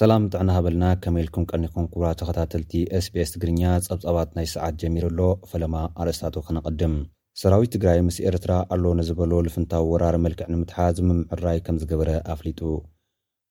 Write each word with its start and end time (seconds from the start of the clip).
ሰላም 0.00 0.22
ጥዕና 0.32 0.50
ሃበልና 0.56 0.84
ከመኢልኩም 1.04 1.44
ቀኒኩም 1.50 1.86
ኩብራተ 1.94 2.20
ኸታተልቲ 2.28 2.72
sቤስ 3.04 3.30
ትግርኛ 3.34 3.62
ፀብፀባት 3.86 4.30
ናይ 4.36 4.46
ሰዓት 4.52 4.74
ጀሚሩ 4.80 5.04
ኣሎ 5.10 5.18
ፈለማ 5.50 5.74
ኣርእስታት 6.02 6.36
ክነቐድም 6.46 6.94
ሰራዊት 7.40 7.70
ትግራይ 7.74 7.98
ምስ 8.06 8.16
ኤርትራ 8.28 8.52
ኣሎ 8.74 8.84
ነዝበሎ 9.00 9.32
ልፍንታዊ 9.46 9.84
ወራር 9.94 10.16
መልክዕ 10.26 10.46
ንምትሓ 10.52 10.78
ዝምምዕራይ 11.00 11.58
ከም 11.66 11.78
ዝገበረ 11.82 12.12
ኣፍሊጡ 12.34 12.60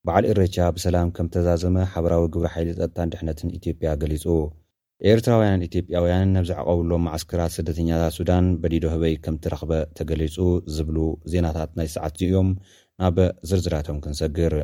በዓል 0.08 0.28
ኤረቻ 0.32 0.56
ብሰላም 0.78 1.12
ከም 1.18 1.30
ተዛዘመ 1.36 1.76
ሓበራዊ 1.94 2.24
ግብሪ 2.36 2.50
ሓይሊ 2.56 2.72
ፀጥታን 2.80 3.12
ድሕነትን 3.16 3.54
ኢትዮጵያ 3.60 3.92
ገሊፁ 4.06 4.26
ኤርትራውያን 5.12 5.66
ኢትጵያውያን 5.70 6.34
ነብዝዓቐብሎም 6.38 7.06
ማዓስከራት 7.10 7.56
ስደተኛታት 7.58 8.16
ሱዳን 8.20 8.48
በዲዶ 8.64 8.86
ህበይ 8.96 9.16
ከምትረኽበ 9.28 9.74
ተገሊፁ 10.00 10.38
ዝብሉ 10.78 10.98
ዜናታት 11.34 11.72
ናይ 11.82 11.90
ሰዓት 11.98 12.16
እዚዮም 12.20 12.52
ናበዝርዝራቶም 13.04 14.00
ክንሰግር 14.06 14.56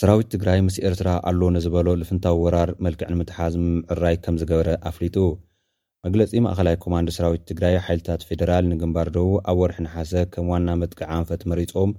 ሰራዊት 0.00 0.26
ትግራይ 0.32 0.58
ምስ 0.64 0.74
ኤርትራ 0.86 1.10
ኣሎ 1.28 1.38
ንዝበሎ 1.54 1.86
ልፍንታዊ 2.00 2.34
ወራር 2.44 2.70
መልክዕ 2.84 3.06
ንምትሓዝ 3.12 3.52
ምዕራይ 3.66 4.16
ከም 4.24 4.34
ዝገበረ 4.40 4.70
ኣፍሊጡ 4.88 5.16
መግለጺ 6.06 6.30
ማእኸላይ 6.46 6.74
ኮማንድ 6.82 7.08
ሰራዊት 7.16 7.44
ትግራይ 7.50 7.74
ሓይልታት 7.86 8.24
ፌደራል 8.28 8.64
ንግንባር 8.72 9.08
ዶቡ 9.14 9.30
ኣብ 9.50 9.56
ወርሒ 9.62 9.78
ንሓሰ 9.86 10.12
ከም 10.32 10.48
ዋና 10.52 10.68
መጥቅዕ 10.82 11.02
ኣንፈት 11.18 11.42
መሪፆም 11.52 11.92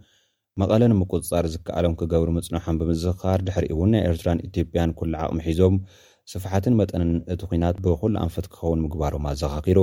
መቐለ 0.63 0.81
ንምቁፅጻር 0.91 1.45
ዝከኣሎም 1.53 1.93
ክገብሩ 2.02 2.29
ምጽኖሖም 2.38 2.77
ብምዝኽኻር 2.81 3.39
ድሕሪእውን 3.47 3.91
ናይ 3.95 4.03
ኤርትራን 4.11 4.43
ኢትዮጵያን 4.49 4.93
ኩሉ 4.99 5.13
ዓቕሚ 5.25 5.41
ሒዞም 5.47 5.75
ስፋሓትን 6.33 6.77
መጠንን 6.81 7.11
እቲ 7.35 7.41
ኩናት 7.53 7.79
ብኩሉ 7.88 8.13
ኣንፈት 8.25 8.47
ክኸውን 8.53 8.83
ምግባሮም 8.85 9.25
ኣዘኻኺሩ 9.31 9.81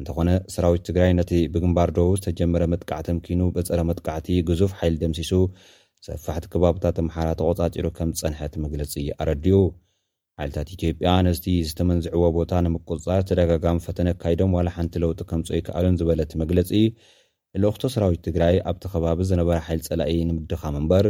እንተኾነ 0.00 0.30
ሰራዊት 0.56 0.84
ትግራይ 0.90 1.10
ነቲ 1.20 1.32
ብግንባር 1.54 1.88
ዶቡ 2.00 2.08
ዝተጀመረ 2.20 2.62
መጥቃዕ 2.74 3.00
ተምኪኑ 3.08 3.40
በጸረ 3.56 3.80
መጥቃዕቲ 3.92 4.28
ግዙፍ 4.50 4.72
ሓይሊ 4.82 4.94
ደምሲሱ 5.04 5.32
ሰፋሕቲ 6.06 6.44
ከባብታት 6.52 6.96
ኣምሓራ 7.02 7.28
ተቆጻፂሩ 7.40 7.86
ከም 7.98 8.10
ፀንሐት 8.20 8.54
መግለፂ 8.64 8.92
ኣረድዩ 9.22 9.54
ሓይልታት 10.38 10.68
ኢትዮጵያ 10.74 11.06
ኣነስቲ 11.20 11.46
ዝተመንዝዕዎ 11.68 12.24
ቦታ 12.38 12.52
ንምቁፅፃር 12.64 13.20
ተደጋጋሚ 13.28 13.78
ፈተነት 13.86 14.16
ካይዶም 14.22 14.54
ዋላ 14.56 14.68
ሓንቲ 14.76 14.94
ለውጢ 15.04 15.20
ከምፀይክኣሉን 15.30 15.96
ዝበለት 16.00 16.32
መግለፂ 16.42 16.70
ልኣክቶ 17.64 17.82
ሰራዊት 17.94 18.22
ትግራይ 18.26 18.56
ኣብቲ 18.72 18.84
ኸባቢ 18.94 19.20
ዝነበረ 19.30 19.56
ሓይል 19.68 19.80
ፀላእ 19.88 20.12
ንምድኻም 20.30 20.76
እምበር 20.80 21.08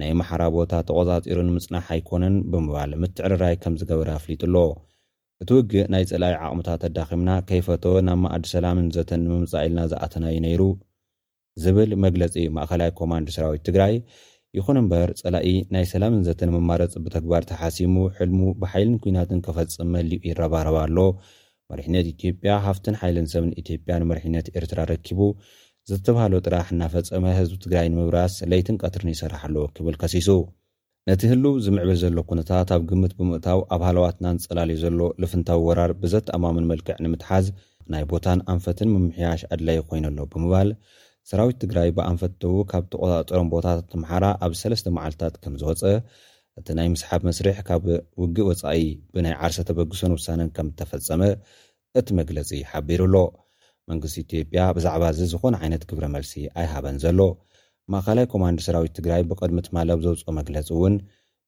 ናይ 0.00 0.10
ኣመሓራ 0.14 0.42
ቦታ 0.56 0.72
ተቆፃፂሩ 0.88 1.38
ንምፅናሕ 1.50 1.86
ኣይኮነን 1.96 2.36
ብምባል 2.54 2.92
ምትዕርራይ 3.04 3.54
ከም 3.64 3.76
ዝገበረ 3.82 4.08
ኣፍሊጡ 4.18 4.42
ኣሎ 4.48 4.56
እቲ 5.44 5.50
ውግእ 5.58 5.86
ናይ 5.94 6.06
ፀላኣይ 6.12 6.36
ዓቕምታት 6.46 6.82
ኣዳኺምና 6.90 7.30
ከይፈት 7.50 7.86
ናብ 8.08 8.18
ማኣዲሰላም 8.24 8.80
ንዘተን 8.88 9.22
ንምምፃእ 9.28 9.64
ኢልና 9.68 9.80
ዝኣተና 9.92 10.24
እዩ 10.34 10.40
ነይሩ 10.48 10.62
ዝብል 11.62 11.90
መግለፂ 12.04 12.34
ማእኸላይ 12.54 12.88
ኮማንድ 12.98 13.28
ሰራዊት 13.36 13.62
ትግራይ 13.68 13.92
ይኹን 14.56 14.76
እምበር 14.80 15.08
ፀላኢ 15.20 15.48
ናይ 15.74 15.84
ሰላምን 15.92 16.24
ዘተንመማረፅ 16.28 16.92
ብተግባር 17.04 17.42
ተሓሲሙ 17.50 17.94
ሕልሙ 18.18 18.40
ብሓይልን 18.62 18.96
ኩናትን 19.04 19.40
ከፈፅመልኡ 19.46 20.18
ይረባረባ 20.28 20.76
ኣሎ 20.86 20.98
መርሕነት 21.70 22.06
ኢትዮጵያ 22.14 22.54
ሃፍትን 22.66 22.96
ሓይልን 23.02 23.26
ሰብን 23.32 23.52
ኢትጵያን 23.60 24.06
መርሕነት 24.10 24.48
ኤርትራ 24.58 24.80
ረኪቡ 24.92 25.20
ዝተበሃለ 25.90 26.34
ጥራሕ 26.46 26.66
እናፈፀመ 26.74 27.24
ህዝቢ 27.38 27.56
ትግራይ 27.64 27.88
ንምብራስ 27.92 28.34
ለይትን 28.50 28.76
ቀትርን 28.82 29.10
ይሰራሓሎዎ 29.14 29.64
ክብል 29.76 29.96
ከሲሱ 30.02 30.28
ነቲ 31.08 31.22
ህሉ 31.32 31.44
ዝምዕብል 31.64 31.98
ዘሎ 32.02 32.16
ኩነታት 32.28 32.68
ኣብ 32.76 32.82
ግምት 32.90 33.12
ብምእታው 33.18 33.60
ኣብ 33.74 33.82
ሃለዋትናን 33.88 34.36
ፀላልዩ 34.46 34.76
ዘሎ 34.84 35.00
ልፍንታዊ 35.22 35.58
ወራር 35.68 35.90
ብዘተኣማምን 36.02 36.68
መልክዕ 36.70 36.96
ንምትሓዝ 37.06 37.48
ናይ 37.94 38.04
ቦታን 38.12 38.38
ኣንፈትን 38.54 38.90
ምምሕያሽ 38.94 39.42
ኣድለይ 39.54 39.80
ኮይኑኣሎ 39.90 40.20
ብምባል 40.34 40.70
ሰራዊት 41.28 41.56
ትግራይ 41.62 41.88
ብኣንፈትተዉ 41.96 42.54
ካብ 42.70 42.84
ተቆጣፀሮም 42.92 43.48
ቦታታት 43.52 43.92
ምሓራ 44.00 44.24
ኣብ 44.46 44.52
ሰለስተ 44.62 44.88
መዓልትታት 44.96 45.34
ከም 45.42 45.52
ዝወፀ 45.60 45.82
እቲ 46.58 46.66
ናይ 46.78 46.88
ምስሓብ 46.94 47.20
መስርሕ 47.28 47.58
ካብ 47.68 47.84
ውግእ 48.22 48.46
ወፃኢ 48.48 48.82
ብናይ 49.14 49.34
ዓርሰ 49.46 49.56
ተበግሶን 49.68 50.12
ውሳነን 50.16 50.48
ከም 50.56 50.66
ዝተፈፀመ 50.72 51.22
እቲ 52.00 52.08
መግለፂ 52.18 52.50
ሓቢሩ 52.72 53.00
ኣሎ 53.08 53.16
መንግስቲ 53.90 54.16
ኢትዮጵያ 54.26 54.60
ብዛዕባ 54.78 55.02
እዚ 55.14 55.20
ዝኾነ 55.32 55.54
ዓይነት 55.64 55.82
ግብረ 55.92 56.04
መልሲ 56.16 56.32
ኣይሃበን 56.62 56.98
ዘሎ 57.04 57.18
ማእኸላይ 57.94 58.26
ኮማንድ 58.32 58.60
ሰራዊት 58.66 58.94
ትግራይ 58.98 59.22
ብቅድሚ 59.30 59.58
ትማለብ 59.68 59.98
ዘውፅኦ 60.06 60.30
መግለፂ 60.40 60.68
እውን 60.78 60.94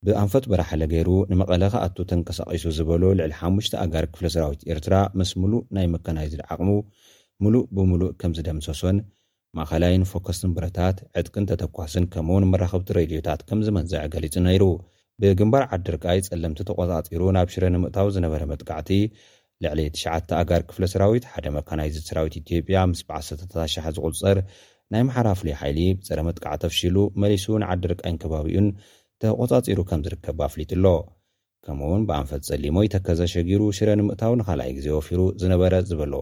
ብኣንፈጥ 0.07 0.45
በራሓለገይሩ 0.53 1.11
ንመቐለካኣቱ 1.31 1.97
ተንቀሳቒሱ 2.11 2.73
ዝበሎ 2.79 3.05
ልዕሊ 3.21 3.33
ሓሙሽ 3.41 3.69
ኣጋር 3.85 4.07
ክፍለ 4.15 4.27
ሰራዊት 4.37 4.63
ኤርትራ 4.73 4.97
ምስ 5.21 5.31
ሙሉእ 5.43 5.63
ናይ 5.79 5.87
መከናይዝድዓቅሙ 5.97 6.71
ሙሉእ 7.45 7.63
ብምሉእ 7.77 8.11
ከም 8.23 8.35
ዝደምሰሶን 8.39 8.99
ማእኸላይን 9.59 10.05
ፎከስን 10.11 10.53
ብረታት 10.57 10.97
ዕጥቅን 11.21 11.47
ተተኳስን 11.51 12.05
ከምኡእውን 12.13 12.49
መራኸብቲ 12.53 12.89
ሬድዮታት 12.99 13.41
ከም 13.49 13.61
ዝመንዝዐ 13.67 14.01
ገሊጹ 14.15 14.35
ነይሩ 14.47 14.65
ብግንባር 15.23 15.65
ዓዲርቃይ 15.75 16.19
ጸለምቲ 16.27 16.61
ተቆፃፂሩ 16.71 17.23
ናብ 17.37 17.51
ሽረ 17.55 17.65
ንምእታዊ 17.75 18.07
ዝነበረ 18.17 18.43
መጥቃዕቲ 18.53 18.91
ልዕሊ 19.65 19.81
9 19.99 20.35
ኣጋር 20.41 20.63
ክፍለ 20.71 20.85
ሰራዊት 20.93 21.25
ሓደ 21.33 21.47
መካናይዚ 21.59 21.97
ሰራዊት 22.09 22.35
ኢትዮጵያ 22.41 22.79
ምስ 22.91 23.01
ብዓሰሻሓ 23.11 23.85
ዝቁፀር 23.99 24.39
ናይ 24.95 25.03
መሓላፍለይ 25.09 25.55
ሓይሊ 25.61 25.81
ብፀረ 26.01 26.21
መጥቃዕቲ 26.29 26.63
ኣፍሺሉ 26.71 26.97
መሊሱን 27.23 27.63
ዓዲርቃይን 27.75 28.19
ከባቢኡን 28.25 28.67
ተቆጻፂሩ 29.23 29.79
ከም 29.91 30.01
ዝርከብ 30.07 30.41
ኣፍሊጡ 30.49 30.71
ኣሎ 30.79 30.87
ከምኡ 31.67 31.87
ውን 31.93 32.03
ብኣንፈት 32.11 32.43
ፀሊሞ 32.51 32.77
ይተከዘሸጊሩ 32.87 33.63
ሽረ 33.79 33.91
ንምእታው 34.01 34.35
ንካልኣይ 34.41 34.73
ግዜ 34.79 34.87
ወፊሩ 34.99 35.21
ዝነበረ 35.43 35.75
ዝበሎ 35.89 36.15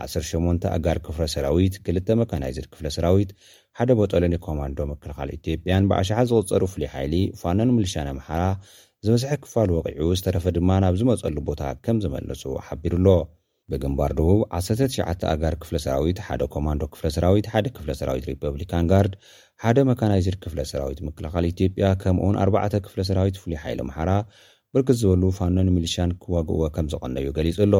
108 0.00 0.62
ኣጋር 0.74 0.98
ክፍረ 1.06 1.24
ሰራዊት 1.32 1.74
2 1.86 2.14
መካናይዝር 2.20 2.66
ክፍለ 2.72 2.86
ሰራዊት 2.94 3.30
ሓደ 3.78 3.90
ቦጠሎኒ 3.98 4.34
ኮማንዶ 4.46 4.78
ምክልኻሊ 4.92 5.30
ኢትጵያን 5.38 5.86
ብኣሸሓ 5.90 6.16
ዝቕጸሩ 6.30 6.62
ፍሉይ 6.74 6.88
ሓይሊ 6.92 7.14
ፋኖን 7.40 7.70
ምልሻያን 7.76 8.08
ኣምሓራ 8.12 8.42
ዝበዝሐ 9.06 9.30
ክፋል 9.42 9.70
ወቒዑ 9.76 10.06
ዝተረፈ 10.18 10.44
ድማ 10.56 10.70
ናብ 10.82 10.94
ዝመጸሉ 11.00 11.36
ቦታ 11.48 11.62
ከም 11.84 11.98
ዝመለሱ 12.04 12.42
ሓቢሩ 12.66 12.94
ኣሎ 13.00 13.08
ብግምባር 13.72 14.12
ድቡብ 14.20 14.40
19 14.60 15.02
ኣጋር 15.32 15.54
ክፍለ 15.64 15.76
ሰራዊት 15.84 16.18
ሓደ 16.28 16.42
ኮማንዶ 16.54 16.82
ክፍለሰራዊት 16.94 17.46
ሓደ 17.52 17.66
ክፍለሰራዊት 17.78 18.24
ሪፐብሊካን 18.32 18.88
ጋርድ 18.92 19.12
ሓደ 19.64 19.78
መካናይዝር 19.90 20.36
ክፍለ 20.44 20.60
ሰራዊት 20.72 21.00
ምክልኻሊ 21.08 21.44
ኢትጵያ 21.54 21.86
ከምኡእውን 22.04 22.38
4ባዕ 22.46 22.72
ክፍለ 22.86 23.00
ሰራዊት 23.10 23.36
ፍሉይ 23.42 23.58
ሓይሊ 23.64 23.80
ምሓራ 23.90 24.10
ብርክት 24.74 24.98
ዝበሉ 25.02 25.22
ፋኖን 25.40 25.68
ምልሻያን 25.76 26.14
ክዋግእዎ 26.24 26.64
ከም 26.78 26.86
ዝቐነዩ 26.94 27.28
ገሊጹ 27.38 27.58
ኣሎ 27.68 27.74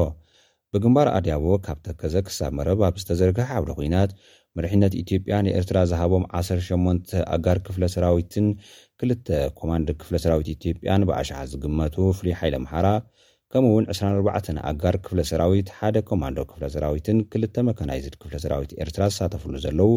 ብግንባር 0.74 1.08
ኣድያቦ 1.16 1.44
ካብ 1.64 1.78
ተከዘ 1.86 2.14
ክሳብ 2.26 2.52
መረብ 2.58 2.80
ኣብ 2.88 2.94
ዝተዘርግሕ 3.00 3.48
ዓውደ 3.56 3.70
ኩናት 3.78 4.10
መርሕነት 4.56 4.94
ኢትዮጵያ 5.00 5.34
ንኤርትራ 5.46 5.78
ዝሃቦም 5.90 6.24
18 6.38 7.12
ኣጋር 7.34 7.58
ክፍለ 7.66 7.82
ሰራዊትን 7.94 8.46
2 9.06 9.32
ኮማንዲ 9.58 9.88
ክፍለ 10.02 10.16
ሰራዊት 10.24 10.48
ኢትጵያን 10.54 11.04
ብኣሸሓ 11.08 11.38
ዝግመቱ 11.52 11.96
ፍሉይ 12.18 12.34
ሓይለ 12.40 12.56
ምሓራ 12.64 12.86
ከምኡ 13.54 13.72
ውን 13.76 13.86
24 13.96 14.52
ኣጋር 14.70 14.94
ክፍለ 15.06 15.20
ሰራዊት 15.30 15.68
ሓደ 15.78 15.96
ኮማንዶ 16.10 16.38
ክፍለ 16.50 16.64
ሰራዊትን 16.74 17.18
ክል 17.32 17.44
መካናይዘድ 17.70 18.14
ክፍለ 18.22 18.36
ሰራዊት 18.44 18.72
ኤርትራ 18.84 19.02
ዝሳተፍሉ 19.12 19.52
ዘለዉ 19.66 19.90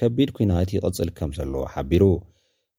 ከቢድ 0.00 0.30
ኩናት 0.38 0.70
ይቕፅል 0.76 1.10
ከም 1.18 1.32
ዘለዎ 1.40 1.64
ሓቢሩ 1.74 2.04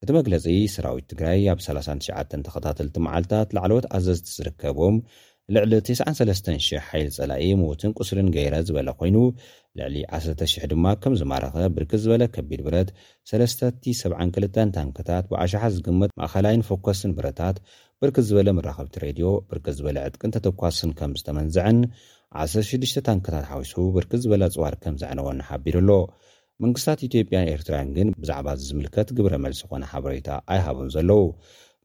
እቲ 0.04 0.10
መግለፂ 0.20 0.46
ሰራዊት 0.76 1.06
ትግራይ 1.12 1.44
ኣብ 1.52 1.60
39 1.66 2.42
ተኸታተልቲ 2.48 2.96
መዓልትታት 3.08 3.50
ላዕለት 3.58 3.86
ኣዘዝቲ 3.98 4.28
ዝርከቦም 4.38 4.96
ልዕሊ 5.56 5.74
93,0000 5.88 6.60
ሓይል 6.88 7.08
ፀላእ 7.16 7.48
ሞዉትን 7.62 7.92
ቁስልን 7.98 8.28
ገይረ 8.36 8.56
ዝበለ 8.68 8.90
ኮይኑ 9.00 9.16
ልዕሊ 9.80 9.96
1000 10.18 10.66
ድማ 10.72 10.86
ከምዝማረኸ 11.04 11.56
ብርክ 11.78 11.92
ዝበለ 12.04 12.24
ከቢድ 12.36 12.62
ብረት 12.68 12.90
372 13.32 14.72
ታንክታት 14.78 15.26
ብኣሸሓ 15.32 15.64
ዝግመት 15.78 16.12
ማእኸላይን 16.22 16.64
ፎኮስን 16.70 17.12
ብረታት 17.18 17.58
ብርክት 18.04 18.26
ዝበለ 18.30 18.50
መራኸብቲ 18.60 18.96
ሬድዮ 19.06 19.28
ብርክት 19.50 19.76
ዝበለ 19.80 19.98
ዕጥቅን 20.10 20.34
ተተኳስን 20.36 20.94
ከም 21.02 21.12
ዝተመንዝዐን 21.22 21.80
16 22.46 23.04
ታንክታት 23.10 23.46
ሓዊሱ 23.52 23.76
ብርክ 23.98 24.14
ዝበለ 24.24 24.44
ፅዋር 24.56 24.76
ከም 24.86 24.96
ዝዕነወኒሓቢሩ 25.04 25.78
ኣሎ 25.84 25.92
መንግስታት 26.64 27.00
ኢትዮጵያን 27.10 27.50
ኤርትራን 27.56 27.88
ግን 27.98 28.08
ብዛዕባ 28.22 28.48
ዝምልከት 28.70 29.08
ግብረ 29.20 29.36
መልሲ 29.48 29.62
ኾነ 29.72 29.84
ሓበሬታ 29.92 30.30
ኣይሃቡን 30.54 30.90
ዘለዉ 30.96 31.22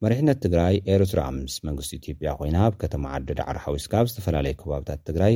መሪሕነት 0.05 0.39
ትግራይ 0.45 0.75
ኤሮትራምስ 0.95 1.55
መንግስቲ 1.69 1.93
ኢትዮጵያ 2.01 2.31
ኮይና 2.41 2.59
ብከተማ 2.75 3.05
ዓዲ 3.17 3.31
ዳዕሮ 3.41 3.57
ሓዊስካብ 3.65 4.05
ዝተፈላለዩ 4.11 4.55
ከባብታት 4.61 5.01
ትግራይ 5.09 5.35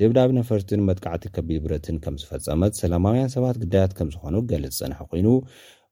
ደብዳብ 0.00 0.30
ነፈርትን 0.38 0.80
መጥካዕቲ 0.88 1.24
ከቢድ 1.36 1.58
ብረትን 1.64 1.96
ከም 2.04 2.14
ዝፈፀመት 2.22 2.72
ሰላማውያን 2.82 3.30
ሰባት 3.36 3.56
ግዳያት 3.62 3.92
ከም 3.98 4.08
ዝኾኑ 4.14 4.36
ገልፅ 4.50 4.72
ዝፅንሐ 4.78 5.00
ኮይኑ 5.10 5.28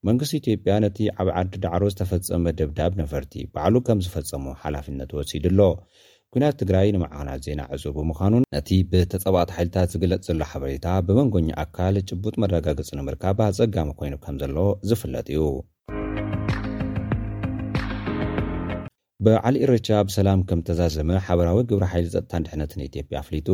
መንግስቲ 0.09 0.33
ኢትዮጵያ 0.43 0.75
ነቲ 0.87 0.99
ዓብ 1.21 1.29
ዓዲ 1.41 1.55
ዳዕሮ 1.67 1.83
ዝተፈፀመ 1.95 2.45
ደብዳብ 2.61 2.93
ነፈርቲ 3.03 3.35
ባዕሉ 3.57 3.75
ከም 3.89 3.99
ዝፈፀሙ 4.07 4.45
ሓላፍነት 4.63 5.11
ወሲድኣሎ 5.19 5.61
ኩናት 6.35 6.55
ትግራይ 6.61 6.89
ንመዕክናት 6.95 7.41
ዜና 7.47 7.61
ዕፁር 7.75 7.93
ብምዃኑ 7.99 8.35
ነቲ 8.57 8.71
ብተፀባኣት 8.91 9.51
ሓይልታት 9.57 9.89
ዝግለፅ 9.95 10.21
ዘሎ 10.29 10.43
ሓበሬታ 10.51 10.87
ብመንጎኙ 11.07 11.47
ኣካል 11.65 11.97
ጭቡጥ 12.11 12.35
መረጋገፂ 12.45 12.89
ንምርካብ 12.99 13.41
ኣፀጋሚ 13.51 13.91
ኮይኑ 14.01 14.17
ከም 14.27 14.37
ዘለዎ 14.43 14.67
ዝፍለጥ 14.91 15.27
እዩ 15.35 15.43
በዓል 19.27 19.55
እርቻ 19.65 19.89
ብሰላም 20.09 20.41
ከም 20.49 20.61
ተዛዘመ 20.67 21.09
ሓበራዊ 21.25 21.59
ግብሪ 21.71 21.87
ሓይሊ 21.93 22.07
ፀጥታን 22.15 22.45
ድሕነትን 22.47 22.85
ኢትዮጵያ 22.89 23.17
ኣፍሊጡ 23.23 23.49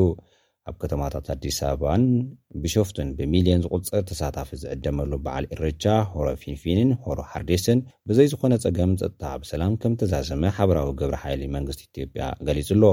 ኣብ 0.70 0.76
ከተማታት 0.82 1.26
ኣዲስ 1.34 1.58
ኣበባን 1.68 2.04
ብሾፍትን 2.62 3.08
ብሚልዮን 3.18 3.62
ዝቁፅር 3.64 4.02
ተሳታፊ 4.10 4.50
ዝዕደመሉ 4.62 5.10
በዓል 5.24 5.44
ኤርቻ 5.56 5.84
ሆሮ 6.12 6.28
ፊንፊንን 6.42 6.90
ሆሮ 7.06 7.18
ሓርዴስን 7.32 7.80
ብዘይ 8.10 8.28
ዝኮነ 8.32 8.54
ፀገም 8.64 8.92
ፀጥታ 9.02 9.24
ብሰላም 9.44 9.74
ከም 9.84 9.94
ተዛዘመ 10.02 10.42
ሓበራዊ 10.58 10.90
ግብሪ 11.00 11.16
ሓይሊ 11.24 11.42
መንግስቲ 11.56 11.82
ኢትዮጵያ 11.90 12.26
ገሊፁ 12.48 12.70
ኣሎ 12.76 12.84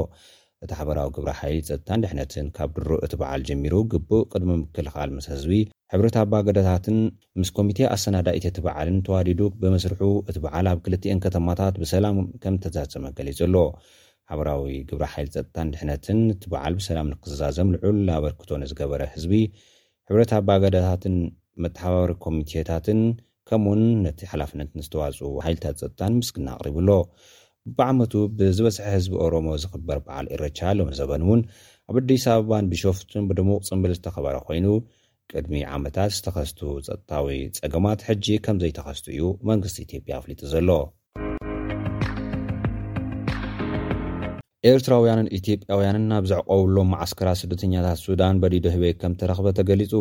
እቲ 0.65 0.71
ሓበራዊ 0.79 1.09
ግብሪ 1.17 1.33
ሓይሊ 1.41 1.57
ፀጥታን 1.69 2.03
ድሕነትን 2.05 2.45
ካብ 2.57 2.69
ድሩ 2.79 2.89
እቲ 3.05 3.13
በዓል 3.23 3.41
ጀሚሩ 3.51 3.75
ግቡእ 3.93 4.25
ቅድሚ 4.33 4.51
ምክልኻል 4.63 5.09
ምስ 5.17 5.25
ህዝቢ 5.35 5.61
ሕብረት 5.93 6.15
ኣባ 6.21 6.33
ገዳታትን 6.45 6.95
ምስ 7.39 7.49
ኮሚተ 7.57 7.79
ኣሰናዳኢተቲ 7.95 8.57
በዓልን 8.65 8.95
ተዋዲዱ 9.07 9.41
ብምስርሑ 9.61 10.01
እቲ 10.29 10.37
በዓል 10.45 10.67
ኣብ 10.71 10.79
ክልትኤን 10.85 11.19
ከተማታት 11.25 11.75
ብሰላም 11.81 12.15
ከም 12.43 12.55
ዝተዛፀመ 12.63 13.05
ገሊጹ 13.17 13.39
ኣሎ 13.47 13.55
ሓበራዊ 14.31 14.71
ግብሪ 14.91 15.05
ሓይል 15.13 15.27
ፀጥታን 15.35 15.67
ድሕነትን 15.73 16.19
እቲ 16.35 16.43
በዓል 16.53 16.73
ብሰላም 16.79 17.07
ንክዛዘም 17.11 17.67
ልዑል 17.75 17.99
ንኣበርክቶ 18.07 18.49
ንዝገበረ 18.61 19.03
ህዝቢ 19.15 19.33
ሕብረታ 20.09 20.31
ኣባ 20.43 20.49
ገዳታትን 20.63 21.17
መተሓባበሪ 21.65 22.13
ኮሚቴታትን 22.25 23.01
ከምኡ 23.51 23.69
ውን 23.75 23.83
ነቲ 24.07 24.21
ሓላፍነት 24.31 24.71
ዝተዋፅኡ 24.87 25.31
ሓይልታት 25.47 25.77
ፀጥታን 25.83 26.15
ምስግና 26.21 26.47
ኣቕሪቡሎ 26.59 26.89
ብዓመቱ 27.77 28.13
ብዝበዝሐ 28.39 28.87
ህዝቢ 28.95 29.13
ኦሮሞ 29.27 29.47
ዝክበር 29.65 29.97
በዓል 30.07 30.25
ይረቻ 30.33 30.59
ሎም 30.79 30.91
ዘበን 31.01 31.21
እውን 31.27 31.43
ኣብ 31.91 31.95
ኣዲስ 32.03 32.25
ኣበባን 32.35 32.65
ብሾፍትን 32.73 33.27
ብድሙቅ 33.31 33.61
ፅምብል 33.71 33.93
ዝተኸበረ 33.99 34.37
ኮይኑ 34.49 34.67
ቅድሚ 35.33 35.53
ዓመታት 35.75 36.11
ዝተኸስቱ 36.17 36.59
ፀጥታዊ 36.87 37.27
ፀገማት 37.59 37.99
ሕጂ 38.07 38.25
ከምዘይተኸስቱ 38.45 39.05
እዩ 39.13 39.23
መንግስቲ 39.49 39.77
ኢትዮጵያ 39.87 40.13
ኣፍሊጡ 40.19 40.41
ዘሎ 40.55 40.69
ኤርትራውያንን 44.71 45.29
ኢትጵያውያንን 45.37 46.03
ናብ 46.09 46.25
ዘዕቀብሎም 46.31 46.89
ማዓስከራ 46.93 47.29
ስደተኛታት 47.39 47.99
ሱዳን 48.07 48.35
በዲዶ 48.43 48.65
ሂበይ 48.75 48.93
ከም 49.01 49.13
ተረኽበ 49.21 49.47
ተገሊፁ 49.57 49.91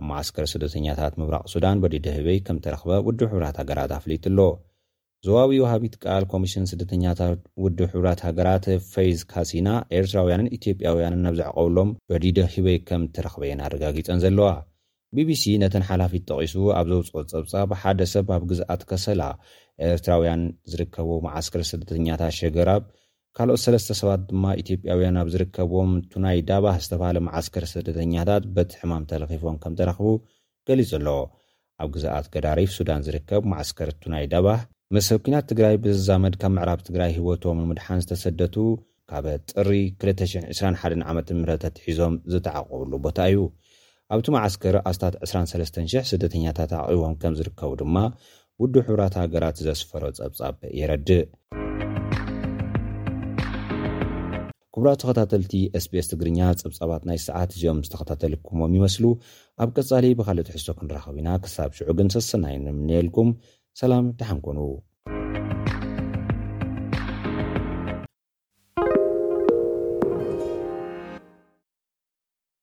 ኣብ 0.00 0.04
ማዓስከረ 0.10 0.44
ስደተኛታት 0.52 1.14
ምብራቅ 1.20 1.44
ሱዳን 1.54 1.80
በዲደ 1.82 2.06
ሂበይ 2.18 2.38
ከምተረኽበ 2.48 2.92
ውድ 3.08 3.22
ሕብራት 3.32 3.56
ሃገራት 3.62 3.92
ኣፍሊጡ 3.98 4.22
ኣሎ 4.32 4.38
ዘባብ 5.26 5.50
ሃቢት 5.72 5.94
ቃል 6.04 6.24
ኮሚሽን 6.34 6.64
ስደተኛታት 6.72 7.40
ውድብ 7.64 7.88
ሕብራት 7.94 8.20
ሃገራት 8.28 8.64
ፈዝ 8.92 9.18
ካሲና 9.32 9.68
ኤርትራውያንን 9.98 10.52
ኢትጵያውያንን 10.58 11.22
ናብ 11.26 11.34
ዘዕቀብሎም 11.40 11.90
በዲዶ 12.12 12.38
ሂበይ 12.54 12.78
ከም 12.90 13.04
ተረኽበ 13.16 13.42
እየና 13.48 13.62
ኣረጋጊፀን 13.70 14.22
ዘለዋ 14.26 14.48
ቢቢሲ 15.16 15.42
ነተን 15.62 15.84
ሓላፊት 15.88 16.22
ጠቒሱ 16.30 16.52
ኣብ 16.78 16.86
ዘውፅኦ 16.90 17.20
ጸብጻብ 17.32 17.70
ሓደ 17.80 18.00
ሰብ 18.12 18.28
ኣብ 18.36 18.42
ግዛኣት 18.50 18.82
ከሰላ 18.90 19.22
ኤርትራውያን 19.88 20.42
ዝርከቡ 20.72 21.08
ማዓስከር 21.26 21.62
ስደተኛታት 21.70 22.32
ሸገራብ 22.38 22.84
ካልኦት 23.36 23.60
ሰለስተ 23.64 23.96
ሰባት 24.00 24.22
ድማ 24.30 24.44
ኢትዮጵያውያን 24.62 25.18
ኣብ 25.22 25.28
ዝርከቦም 25.34 25.90
ቱናይ 26.12 26.38
ዳባህ 26.50 26.76
ዝተብሃለ 26.84 27.18
ማዓስከር 27.26 27.64
ስደተኛታት 27.72 28.44
በቲ 28.56 28.72
ሕማም 28.80 29.04
ተለኺፎም 29.10 29.56
ከም 29.62 29.76
ተረኽቡ 29.80 30.08
ገሊጹ 30.70 30.90
ኣሎ 31.00 31.08
ኣብ 31.82 31.88
ግዛኣት 31.96 32.26
ገዳሪፍ 32.34 32.70
ሱዳን 32.78 33.04
ዝርከብ 33.08 33.44
ማዓስከር 33.52 33.90
ቱናይ 34.02 34.26
ዳባህ 34.34 34.60
ምስብኩንያት 34.96 35.46
ትግራይ 35.52 35.76
ብዝዛመድ 35.84 36.34
ካብ 36.42 36.52
ምዕራብ 36.56 36.80
ትግራይ 36.88 37.12
ሂወቶም 37.18 37.60
ምድሓን 37.70 38.02
ዝተሰደቱ 38.04 38.56
ካበ 39.10 39.26
ጥሪ 39.52 39.70
221ዓ 40.06 41.08
ምት 41.18 41.30
ሒዞም 41.86 42.14
ዝተዓቆብሉ 42.32 42.92
ቦታ 43.06 43.18
እዩ 43.32 43.38
ኣብቲ 44.14 44.26
መዓስከር 44.34 44.74
ኣስታት 44.88 45.14
23,00 45.26 46.08
ስደተኛታት 46.10 46.72
ዓቂቦም 46.80 47.12
ከም 47.20 47.34
ዝርከቡ 47.38 47.70
ድማ 47.80 47.96
ውዱ 48.62 48.74
ሕብራት 48.88 49.14
ሃገራት 49.20 49.56
ዘስፈሮ 49.66 50.02
ፀብጻ 50.18 50.40
የረዲእ 50.78 51.22
ክቡራት 54.74 54.98
ተኸታተልቲ 55.02 55.54
sps 55.82 56.06
ትግርኛ 56.12 56.38
ፀብጻባት 56.62 57.02
ናይ 57.10 57.18
ሰዓት 57.26 57.50
እዚኦም 57.56 57.80
ዝተኸታተልኩሞም 57.86 58.76
ይመስሉ 58.78 59.04
ኣብ 59.64 59.70
ቀጻሊ 59.78 60.04
ብኻልእ 60.20 60.48
ሕሶ 60.56 60.66
ክንራኸብ 60.80 61.16
ኢና 61.22 61.30
ክሳብ 61.44 61.72
ሽዑ 61.78 61.88
ግን 62.00 62.08
ሰሰናዩ 62.16 62.56
ንምንኤልኩም 62.68 63.30
ሰላም 63.82 64.06
ዳሓንኩኑ 64.22 64.60